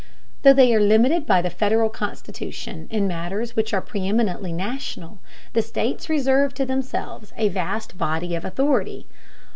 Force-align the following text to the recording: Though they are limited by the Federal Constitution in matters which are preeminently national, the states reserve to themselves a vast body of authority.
Though 0.41 0.53
they 0.53 0.73
are 0.73 0.79
limited 0.79 1.27
by 1.27 1.43
the 1.43 1.51
Federal 1.51 1.91
Constitution 1.91 2.87
in 2.89 3.07
matters 3.07 3.55
which 3.55 3.71
are 3.71 3.83
preeminently 3.83 4.51
national, 4.51 5.19
the 5.53 5.61
states 5.61 6.09
reserve 6.09 6.55
to 6.55 6.65
themselves 6.65 7.33
a 7.37 7.49
vast 7.49 7.99
body 7.99 8.33
of 8.33 8.43
authority. 8.43 9.05